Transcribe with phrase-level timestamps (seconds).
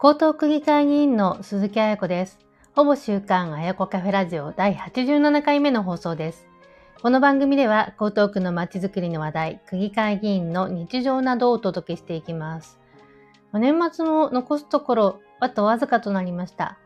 [0.00, 2.38] 江東区議会議員の鈴木彩子です。
[2.72, 6.46] ほぼ週刊彩子カフェラジオ第87回目の放送です。
[7.02, 12.78] この番組では江東区のまちづくりの話題、区議会議員の日常などをお届けしていきます。
[13.52, 16.78] 年末も残すところ、あとわずかとなりました。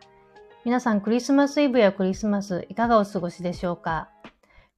[0.64, 4.08] 皆さんクリスマスイブやクリスマスいかがお過ごしでしょうか？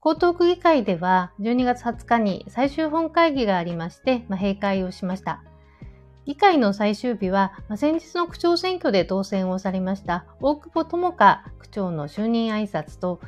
[0.05, 5.45] 江東区議会では12月20日に最終本会議がありまして、まあ、閉会をしました。
[6.27, 13.21] 議会の最終日は、まあ、先日の区長選挙で当選をされました大久保智香区長の就任挨拶と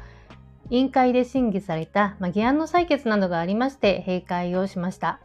[0.70, 5.20] 委員会で審議された、まあ、議案の採決などがありまして閉会をしました。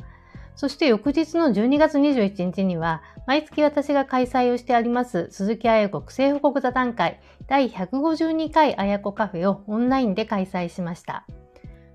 [0.55, 11.25] そして翌日の12月21日には、毎月私が開催をしてあります鈴木彩子区政報告座談会第152回彩子カフェをオンラインで開催しました。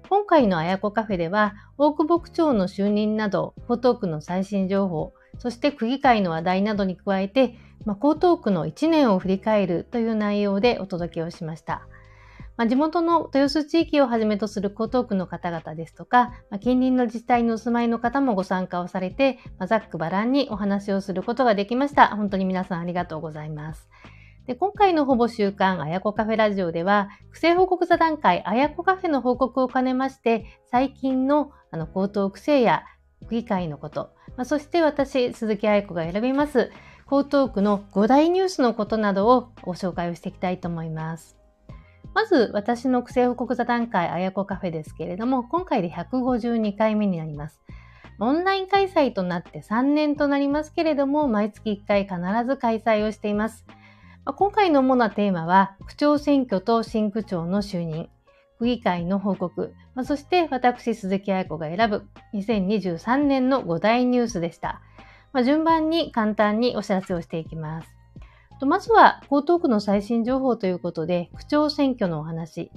[0.08, 11.86] 今回の彩子カフェでは、大久保区長の就任など、フォトークの最新情報、そして区議会の話題などに加えて、まあ、江東区の1年を振り返るという内容でお届けをしました。
[12.56, 22.08] まあ、地元の豊洲地域をはじめとする江東区の方々ですとか、まあ、近隣の自治体にお住まいの方もご参加をされて、まあ、ざっくばらんにお話をすることができました。
[22.16, 23.88] 本当に皆さんありがとうございます。
[24.46, 32.84] で今回のほぼ週刊あやこカフェラジオでは、不正報告座談会あやこカフェの報告を兼ねまして、最近のあの高等区政や
[33.26, 36.70] 区議会のこと、まあ、そして私、鈴木愛子が選びます、
[37.10, 41.36] 江東区の5大ニュースのことなどをご紹介をしていきたいと思います。
[42.14, 47.60] まず、私の癖報告座談会あやこカフェですけれども、今回で152回目になります。
[48.18, 53.66] オンライン開催となって3年となりますけれども、毎月1回必ず開催をしています。
[54.24, 58.08] 今回の主なテーマは、区長選挙と新区長の就任、
[58.58, 64.82] 区議会の報告、まあ、そして私、鈴木愛子が選ぶ2023年の5大ニュースでした。
[65.32, 67.88] まあ、順番に簡単にお知らせをしていきます。
[68.60, 72.70] まずは、江東区の最新情報ということで、区長選挙のお話。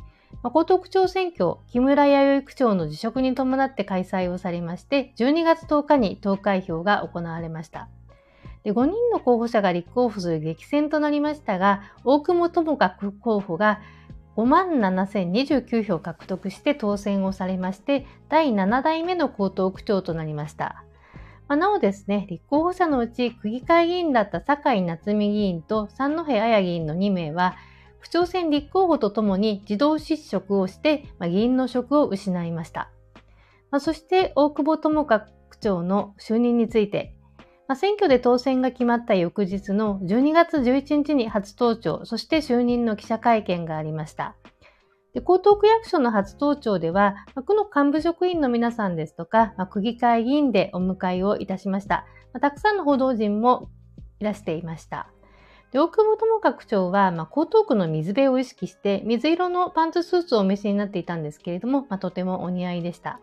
[0.43, 7.89] まあ、江東区長選挙、木村弥生区長の辞職に伴って開催をされまして、12月10日に投開票が行われました。
[8.63, 13.81] で5人の候補者が立候補する激戦となりましたが、大久保智香候補が
[14.39, 20.85] 5万7029票獲得して当選をされまして、第7代目の江東区長となりました。
[21.49, 27.57] まあ、なおですね、立候補者のうち区議会議員だった酒井夏美議員と三戸彩議員の2名は、
[27.99, 32.89] 区長選立候補とともに自動失職をして、まあ、議員の職を失いました。
[33.71, 35.19] まあ、そして大久保智香
[35.49, 37.13] 区長の就任について、
[37.69, 44.35] まあ、選挙で当選が決まった翌日の12月11日に初登庁、そして就任の記者会見がありました。
[45.13, 52.07] で江東区役所の初登庁では、まあ、区の幹部職員の皆さんですとか、まあ、区議会議員でお迎えをいたしました。
[52.33, 53.69] まあ、たくさんの報道陣も
[54.19, 55.11] いらしていました。
[55.71, 63.19] で大久保智香区長は、まあ、江東区の水辺を意識して水色のパンツスーツをお召しになっていたんですけれども、まあ、とてもお似合いでした。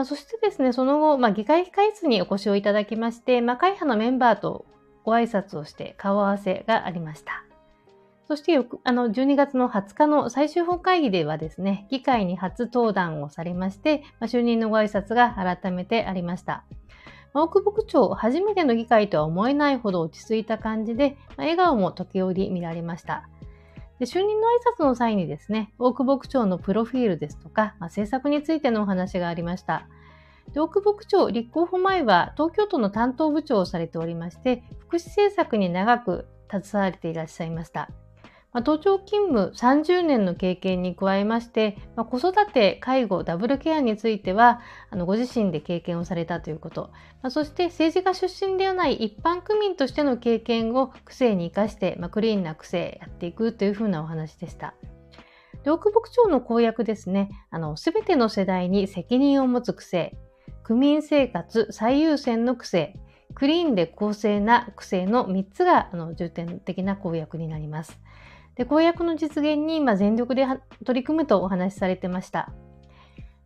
[0.00, 4.64] まあ、そしてですね、その後、まあ、議会控室にお越しをいただきまして、まあ、会派のメンバーと
[5.04, 7.44] ご挨拶をして顔合わせがありました。
[8.26, 16.64] そしてあの12月の20日の最終本会議ではですね、議会に初登壇をされまして、まあ、就任のご挨拶が改めてありました。
[17.34, 23.28] 大久保区長、初めての議会とは思えないほど落ち着いた感じで、まあ、笑顔も時折見られました。
[24.00, 29.86] で就任の挨拶の際にですね、大久保区長のプロフィールですとか、まあ、政策についてのお話がありました。
[30.54, 37.90] で大久保区長、立候補前は東京都の担当部長をされておりまして、福祉政策に長く携われていらっしゃいました。
[38.52, 46.90] まあ、都庁勤務30年の経験に加えまして、まあ、子育て、介護、ダブルケアについては、あのご自身で経験をされたということ、
[47.22, 54.74] まあ、そして政治家出身ではない一般区民としての経験を区政に生かして、まあ、クリーンな区政やっていくというふうなお話でした。
[55.62, 57.30] で奥牧長の公約ですね、
[57.76, 60.16] すべての世代に責任を持つ区政、
[60.62, 62.98] 区民生活最優先の区政、
[63.34, 68.00] クリーンで公正な区政の3つがあの重点的な公約になります。
[68.60, 70.46] で公約の実現に今全力で
[70.84, 72.52] 取り組むとお話しされてました。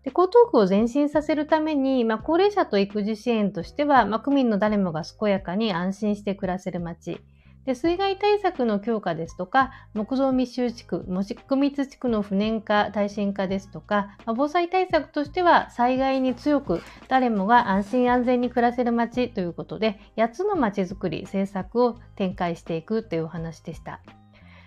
[0.02, 7.20] で江東区を前進させるために、まあ、高齢者と育児支援としては、まあ、区民の誰もが健やかに安心して暮らせる街。
[7.64, 24.00] で水害対策の強化ですとか、木造密集地区、木密地区の不燃化、耐震化ですとか、まあ、防災対策としては災害に強く誰もが安心安全に暮らせる街ということで、8つの街づくり、政策を展開していくというお話でした。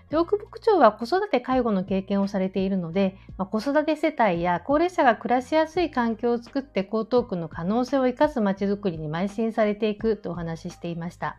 [0.09, 11.37] で奥牧長は子育て介護の経験をされているので、まあ、子育て世帯や高齢者が暮らしやすい環境を作って江東区の可能性を生かすまちづくりに邁進されていくとお話ししていました。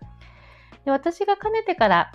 [0.85, 2.13] で私がかねてから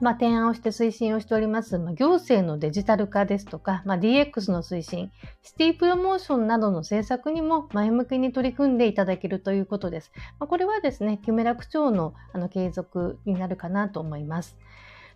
[0.00, 5.10] まあ、提案をして推進をしております、まあ、行政のデジタル化ですとか、まあ、DX の推進、
[5.42, 10.12] シティプロモーションなどの政策にも前向きに取り組んでいただけるということです。
[10.38, 14.56] まあ、これはですね、木村区長のあの継続になるかなと思います。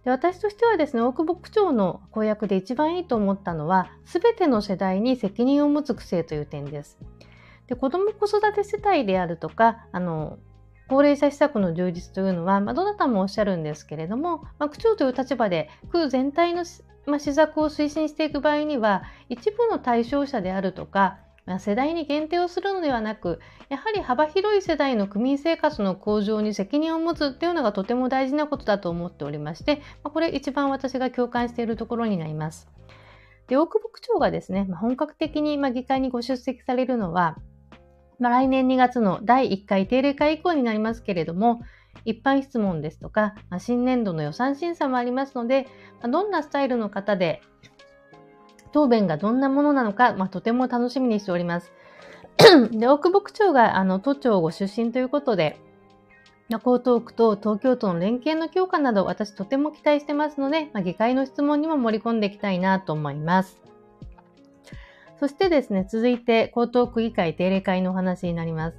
[0.05, 6.99] で私としてはですね、大久保区長の公約で一番いいと思ったのは、すべての世代に責任を持つ区政という点です。
[7.69, 10.39] で子ども子育て世帯であるとか、あの
[10.89, 16.65] 高齢者施策の充実というのは、まあ、どなたもおっしゃるんですけれども、まあ、区長という立場で区全体の、
[17.07, 32.69] まあ、施策を推進していく場合には一部の対象者であるとか、まあ、世代に限定をするのではなくやはり幅広い世代の区民生活の向上に責任を持つっていうのがとても大事なことだと思っておりまして、まあ、これ一番私が共感しているところになります。
[33.49, 37.37] で大久保区長がですね、まあ、本格的に議会にご出席されるのは
[38.23, 41.61] まあ、来年2月の第1回定例会以降になりますけれども、
[42.05, 45.67] 一般質問ですとか、まあ、新年度の予算審査もありますので、
[46.00, 47.43] まあ、どんなスタイルの方で、
[48.73, 51.73] 答弁がどんなものなのか、まあ、とても楽しみにしております。
[52.73, 55.59] で、大久保区長があの都庁ご出身ということで、
[56.51, 63.59] 江東区と東京都の連携の強化など、私とても期待してますので、まあ、議会の質問にも盛り込んでいきたいなと思います。
[65.19, 68.77] そしてですね、続いて江東区議会定例会のお話になります。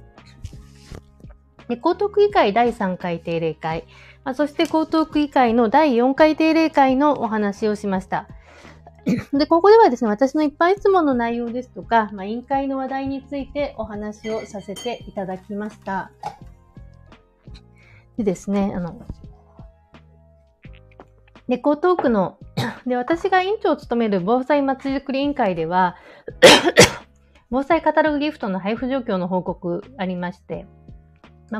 [1.68, 3.84] で江東区議会第3回定例会、
[4.24, 8.28] まあ、そして江東区議会の第4回定例会のお話をしました。
[9.32, 16.10] で、ここではですね、私の一般質問の内容ですとか、まあ、委員会の話題についてお話をさせていただきました。
[18.16, 19.00] でですね、あの、
[21.48, 22.38] で、江東区の
[22.86, 25.96] で、私が委員長を務める防災まちづくり委員会では、
[27.50, 30.66] 防災カタログギフトの配布状況の報告ありまして、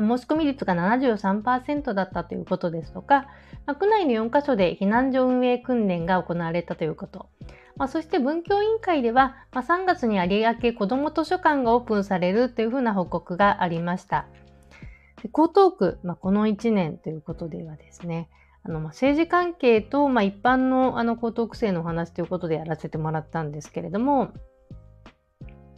[0.01, 3.27] まあ、申し込み率が73%だったということですとか、
[3.65, 7.29] まあ、区内の4カ所で避難所運営訓練が行われたということ、
[7.77, 14.25] まあ、そして文教委員会では、ま、3月に有明子ども図書館がオープンされるというふうな報告がありました。
[15.23, 18.29] 江東区、ま、この1年ということではですね、
[18.63, 24.33] あの、ま、政治関係と、ま、一般の、あの、高等区政のお話ということでやらせてもらったんですけれども、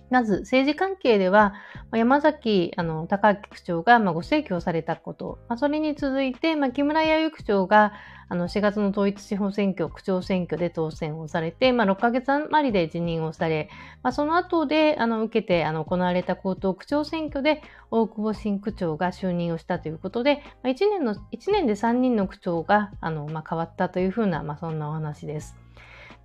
[0.09, 1.53] まず、政治関係では、
[1.91, 7.93] 山崎あの高明区長が、まあ、ご請求されたこと、まあ、それに続いて、まあ、木村弥生区長が
[8.29, 13.69] あの4月の統一地方選挙、区長選挙で当選をされて、まあ、6ヶ月余りで辞任をされ、
[14.03, 25.66] まあ、その後であの受けてあの行われた高等区長選挙で大久保新区長が就任をしたということで、まあ、1, 年の1年で3人の区長があの、まあ、変わったというふうな、まあ、そんなお話です。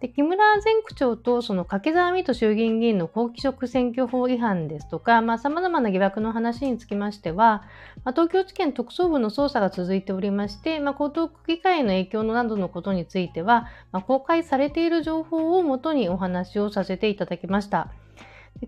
[0.03, 7.63] で木村前区長とその掛沢美斗衆議院議員の公規職選挙法違反ですとかさ、まあ、様々な疑惑の話につきましては、
[8.03, 17.93] まあ、東京地検特捜部の捜査が続いておりまして、まあ、江東区議会への影響などのことについては、まあ、公開されている情報をもとにお話をさせていただきました。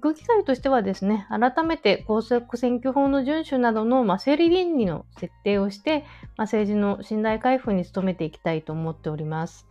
[0.01, 6.05] 区議会としてはですね、改めて公職選挙法の遵守などの、まあ、整理倫理の設定をして、
[6.37, 9.67] まあ、政治の信頼回復に努めていきたいと思っております。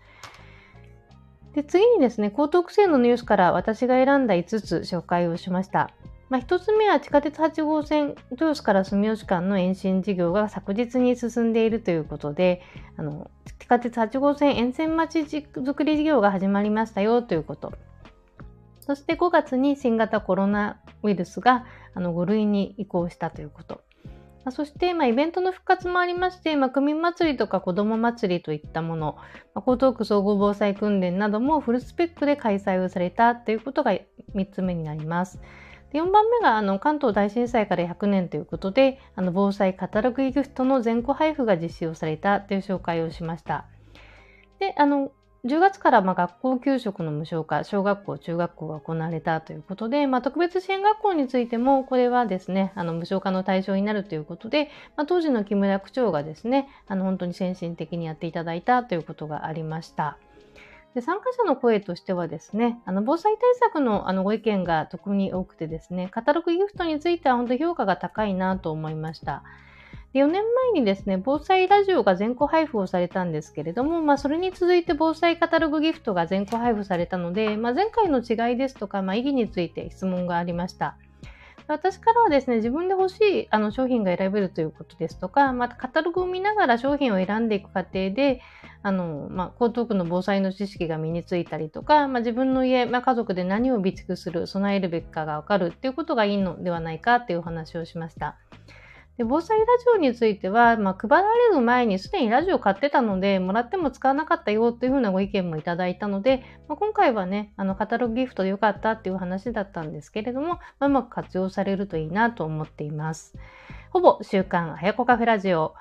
[1.54, 5.92] で次にですね、高等区政のニュースから私が選んだ5つ紹介をしました。
[6.30, 12.64] まあ、1つ目は地下鉄8号線豊洲から住吉間の延伸事業が昨日に進んでいるということで、
[12.98, 13.30] あの
[13.60, 17.72] 地下鉄8号線沿線町づくり事業が始まりましたよということ。
[18.80, 23.82] そして5月に新型コロナウイルスがあの5類に移行したということ。
[24.46, 29.18] まあ、そして、まあ、イベントの復活もありまして、まあ、区民祭りとか子ども祭りといったもの、
[29.54, 35.40] ま、江東区総合防災訓練などもフルスペックで開催をされたということが3つ目になります。
[35.94, 43.68] で4番目があの関東大震災から100年ということで、あの防災カタログギフトの全戸配布が実施をされたという紹介をしました。
[44.60, 45.12] で、あの、
[45.46, 60.18] 10月からま学校給食の無償化、小学校、中学校が行われたということで、まあ、特別支援学校についても、これはですね、あの無償化の対象になるということで、まあ、当時の木村区長がですね、あの本当に先進的にやっていただいたということがありました。
[60.96, 69.44] で参加者の声としてはですね、あの防災対策のあのご意見が特に多くてですね、カタログギフトについては本当評価が高いなと思いました。
[70.14, 70.44] で4年
[70.74, 80.98] 前にですね、防災ラジオが全個配布をされたんですけれども、まあ、それに続いて防災カタログギフトが全個配布されたので、まあ、前回の違いですとか、まあ、意義について質問がありました。
[81.68, 88.42] 私からはですね、自分で欲しいあの商品が選べるということですとか、またカタログを見ながら商品を選んでいく過程で、
[88.84, 98.38] あの、まあ、江東区の防災の知識が身についたりとか、まあ、自分の家、まあ、家族で何を備蓄する、備えるべきかがわかるっていうことがいいのではないかっていうお話をしました。
[99.18, 113.36] で防災ラジオについては、まあ、配られる前にすでにラジオ買ってたので、もらっても使わなかったよというふうなご意見もいただいたので、まあ、今回はね、あのカタログギフトでよかったっていう話だったんですけれども、まあ、うまく活用されるといいなと思っています。
[113.92, 115.76] ほぼ週刊あやこカフェラジオ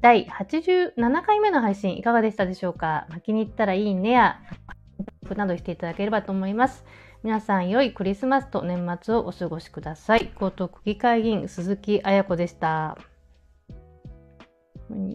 [0.00, 4.72] 第87回目の配信いかがでしたでしょうか、気に入ったらいいねやア
[5.26, 6.84] ップなどしていただければと思います。
[7.24, 10.30] 皆さん良いクリスマスと年末をお過ごしください。
[10.36, 12.98] 江東区議会議員鈴木彩子でした。